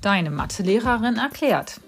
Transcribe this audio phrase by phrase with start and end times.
[0.00, 1.78] Deine Mathelehrerin erklärt.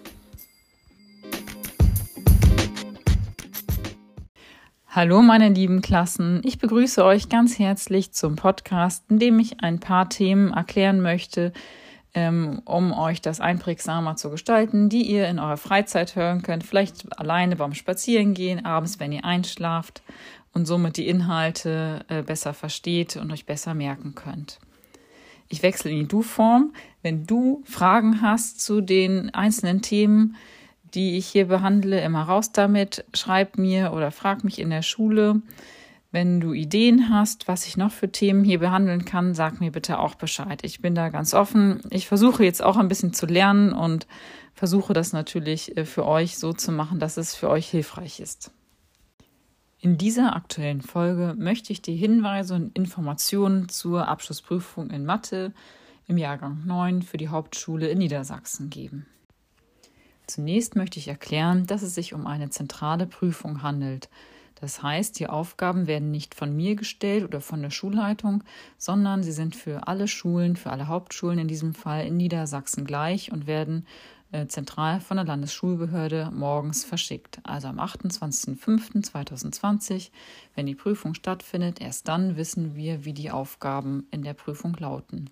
[4.87, 9.81] Hallo meine lieben Klassen, ich begrüße euch ganz herzlich zum Podcast, in dem ich ein
[9.81, 11.55] paar Themen erklären möchte,
[12.13, 17.19] ähm, um euch das einprägsamer zu gestalten, die ihr in eurer Freizeit hören könnt, vielleicht
[17.19, 20.03] alleine beim Spazierengehen, abends, wenn ihr einschlaft
[20.53, 24.59] und somit die Inhalte äh, besser versteht und euch besser merken könnt.
[25.53, 26.73] Ich wechsle in die Du-Form.
[27.03, 30.37] Wenn du Fragen hast zu den einzelnen Themen,
[30.95, 33.05] die ich hier behandle, immer raus damit.
[33.13, 35.43] Schreib mir oder frag mich in der Schule.
[36.11, 39.99] Wenn du Ideen hast, was ich noch für Themen hier behandeln kann, sag mir bitte
[39.99, 40.61] auch Bescheid.
[40.63, 41.83] Ich bin da ganz offen.
[41.91, 44.07] Ich versuche jetzt auch ein bisschen zu lernen und
[44.55, 48.53] versuche das natürlich äh, für euch so zu machen, dass es für euch hilfreich ist.
[49.85, 55.53] In dieser aktuellen Folge möchte ich dir Hinweise und Informationen zur Abschlussprüfung in Mathe
[56.07, 59.07] im Jahrgang 9 für die Hauptschule in Niedersachsen geben.
[60.29, 64.09] Zunächst möchte ich erklären, dass es sich um eine zentrale Prüfung handelt.
[64.55, 68.45] Das heißt, die Aufgaben werden nicht von mir gestellt oder von der Schulleitung,
[68.79, 73.33] sondern sie sind für alle Schulen, für alle Hauptschulen in diesem Fall in Niedersachsen gleich
[73.33, 73.89] und werden
[74.33, 77.39] äh, zentral von der Landesschulbehörde morgens verschickt.
[77.45, 80.11] Also am 28.05.2020,
[80.55, 85.31] wenn die Prüfung stattfindet, erst dann wissen wir, wie die Aufgaben in der Prüfung lauten.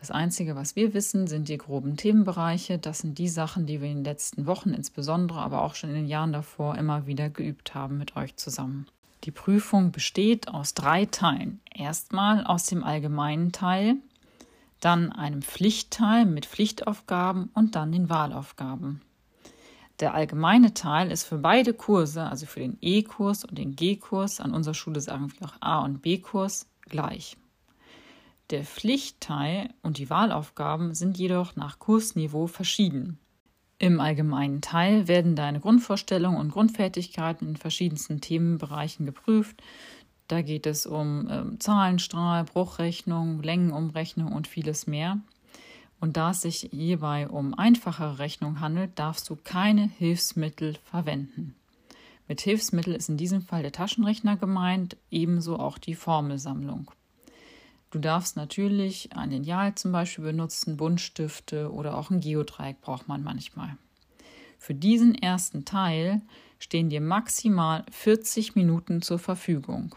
[0.00, 2.76] Das Einzige, was wir wissen, sind die groben Themenbereiche.
[2.76, 5.96] Das sind die Sachen, die wir in den letzten Wochen insbesondere, aber auch schon in
[5.96, 8.86] den Jahren davor immer wieder geübt haben mit euch zusammen.
[9.24, 11.60] Die Prüfung besteht aus drei Teilen.
[11.72, 13.94] Erstmal aus dem allgemeinen Teil,
[14.84, 19.00] dann einem Pflichtteil mit Pflichtaufgaben und dann den Wahlaufgaben.
[20.00, 24.52] Der allgemeine Teil ist für beide Kurse, also für den E-Kurs und den G-Kurs, an
[24.52, 27.36] unserer Schule sagen wir auch A- und B-Kurs, gleich.
[28.50, 33.18] Der Pflichtteil und die Wahlaufgaben sind jedoch nach Kursniveau verschieden.
[33.78, 39.62] Im allgemeinen Teil werden deine Grundvorstellungen und Grundfertigkeiten in verschiedensten Themenbereichen geprüft.
[40.32, 45.20] Da geht es um äh, Zahlenstrahl, Bruchrechnung, Längenumrechnung und vieles mehr.
[46.00, 51.54] Und da es sich hierbei um einfachere Rechnung handelt, darfst du keine Hilfsmittel verwenden.
[52.28, 56.90] Mit Hilfsmittel ist in diesem Fall der Taschenrechner gemeint, ebenso auch die Formelsammlung.
[57.90, 63.22] Du darfst natürlich ein Lineal zum Beispiel benutzen, Buntstifte oder auch ein Geodreieck braucht man
[63.22, 63.76] manchmal.
[64.58, 66.22] Für diesen ersten Teil
[66.58, 69.94] stehen dir maximal 40 Minuten zur Verfügung.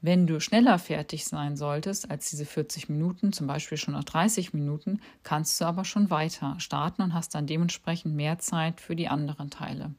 [0.00, 4.54] Wenn du schneller fertig sein solltest als diese 40 Minuten, zum Beispiel schon nach 30
[4.54, 9.08] Minuten, kannst du aber schon weiter starten und hast dann dementsprechend mehr Zeit für die
[9.08, 9.94] anderen Teile.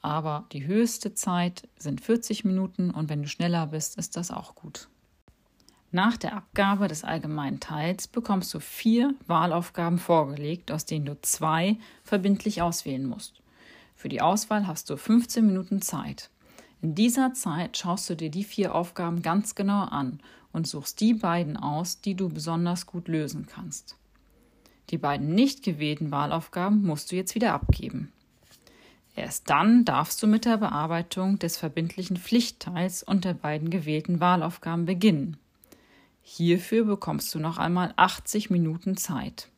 [0.00, 4.54] Aber die höchste Zeit sind 40 Minuten und wenn du schneller bist, ist das auch
[4.54, 4.88] gut.
[5.92, 11.76] Nach der Abgabe des allgemeinen Teils bekommst du vier Wahlaufgaben vorgelegt, aus denen du zwei
[12.04, 13.42] verbindlich auswählen musst.
[13.96, 16.30] Für die Auswahl hast du 15 Minuten Zeit.
[16.82, 20.20] In dieser Zeit schaust du dir die vier Aufgaben ganz genau an
[20.52, 23.96] und suchst die beiden aus, die du besonders gut lösen kannst.
[24.88, 28.12] Die beiden nicht gewählten Wahlaufgaben musst du jetzt wieder abgeben.
[29.14, 34.86] Erst dann darfst du mit der Bearbeitung des verbindlichen Pflichtteils und der beiden gewählten Wahlaufgaben
[34.86, 35.36] beginnen.
[36.22, 39.48] Hierfür bekommst du noch einmal 80 Minuten Zeit.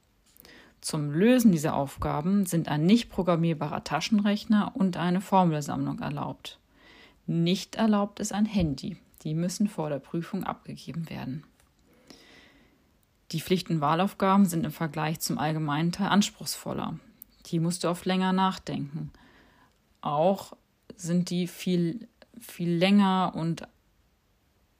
[0.80, 6.58] Zum Lösen dieser Aufgaben sind ein nicht programmierbarer Taschenrechner und eine Formelsammlung erlaubt.
[7.26, 8.96] Nicht erlaubt ist ein Handy.
[9.22, 11.44] Die müssen vor der Prüfung abgegeben werden.
[13.30, 16.98] Die Pflichtenwahlaufgaben sind im Vergleich zum allgemeinen Teil anspruchsvoller.
[17.46, 19.10] Die musst du oft länger nachdenken.
[20.00, 20.52] Auch
[20.96, 23.66] sind die viel, viel länger und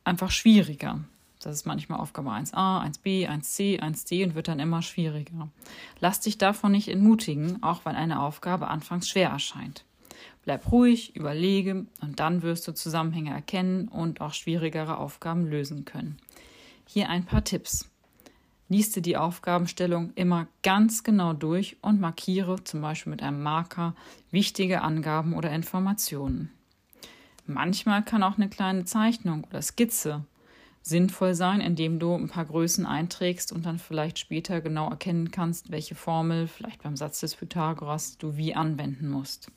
[0.05, 1.01] einfach schwieriger.
[1.41, 5.49] Das ist manchmal Aufgabe 1a, 1b, 1c, 1d und wird dann immer schwieriger.
[5.99, 9.85] Lass dich davon nicht entmutigen, auch wenn eine Aufgabe anfangs schwer erscheint.
[10.45, 16.17] Bleib ruhig, überlege und dann wirst du Zusammenhänge erkennen und auch schwierigere Aufgaben lösen können.
[16.87, 17.89] Hier ein paar Tipps.
[18.69, 23.95] Lies dir die Aufgabenstellung immer ganz genau durch und markiere zum Beispiel mit einem Marker
[24.31, 26.51] wichtige Angaben oder Informationen.
[27.47, 30.25] Manchmal kann auch eine kleine Zeichnung oder Skizze
[30.81, 35.71] sinnvoll sein, indem du ein paar Größen einträgst und dann vielleicht später genau erkennen kannst,
[35.71, 39.51] welche Formel, vielleicht beim Satz des Pythagoras, du wie anwenden musst.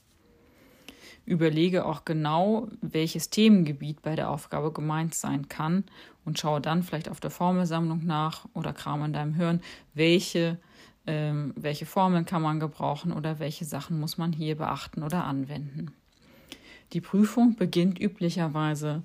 [1.25, 5.83] Überlege auch genau, welches Themengebiet bei der Aufgabe gemeint sein kann
[6.24, 9.62] und schaue dann vielleicht auf der Formelsammlung nach oder kram in deinem Hirn,
[9.94, 10.60] welche,
[11.07, 15.94] ähm, welche Formeln kann man gebrauchen oder welche Sachen muss man hier beachten oder anwenden.
[16.94, 19.01] Die Prüfung beginnt üblicherweise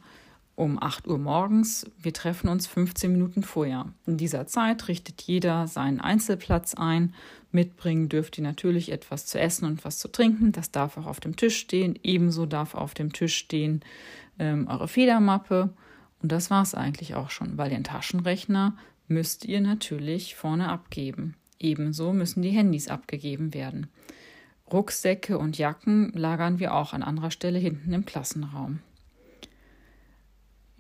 [0.61, 1.91] um 8 Uhr morgens.
[1.99, 3.87] Wir treffen uns 15 Minuten vorher.
[4.05, 7.15] In dieser Zeit richtet jeder seinen Einzelplatz ein.
[7.51, 10.53] Mitbringen dürft ihr natürlich etwas zu essen und was zu trinken.
[10.53, 11.99] Das darf auch auf dem Tisch stehen.
[12.03, 13.81] Ebenso darf auf dem Tisch stehen
[14.39, 15.71] ähm, eure Federmappe.
[16.23, 18.77] Und das war es eigentlich auch schon, weil den Taschenrechner
[19.09, 21.37] müsst ihr natürlich vorne abgeben.
[21.59, 23.87] Ebenso müssen die Handys abgegeben werden.
[24.71, 28.81] Rucksäcke und Jacken lagern wir auch an anderer Stelle hinten im Klassenraum.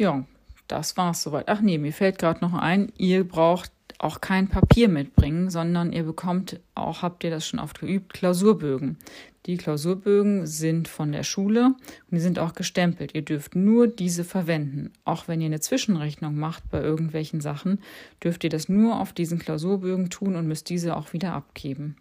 [0.00, 0.24] Ja,
[0.66, 1.50] das war's soweit.
[1.50, 6.04] Ach nee, mir fällt gerade noch ein, ihr braucht auch kein Papier mitbringen, sondern ihr
[6.04, 8.96] bekommt auch, habt ihr das schon oft geübt, Klausurbögen.
[9.44, 13.14] Die Klausurbögen sind von der Schule und die sind auch gestempelt.
[13.14, 14.90] Ihr dürft nur diese verwenden.
[15.04, 17.82] Auch wenn ihr eine Zwischenrechnung macht bei irgendwelchen Sachen,
[18.24, 21.96] dürft ihr das nur auf diesen Klausurbögen tun und müsst diese auch wieder abgeben.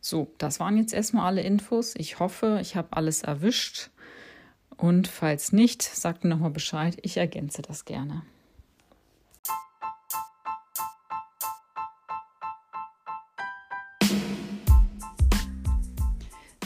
[0.00, 1.94] So, das waren jetzt erstmal alle Infos.
[1.94, 3.90] Ich hoffe, ich habe alles erwischt.
[4.76, 6.96] Und falls nicht, sagt mir nochmal Bescheid.
[7.02, 8.22] Ich ergänze das gerne.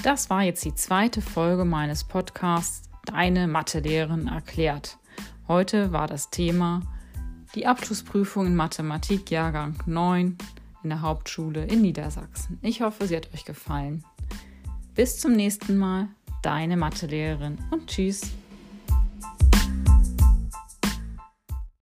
[0.03, 4.99] Das war jetzt die zweite Folge meines Podcasts Deine Mathelehrerin erklärt.
[5.49, 6.83] Heute war das Thema
[7.55, 10.39] die Abschlussprüfung in Mathematik Jahrgang 9
[10.83, 12.59] in der Hauptschule in Niedersachsen.
[12.63, 14.05] Ich hoffe, sie hat euch gefallen.
[14.95, 16.09] Bis zum nächsten Mal,
[16.43, 18.23] deine Mathelehrerin und tschüss.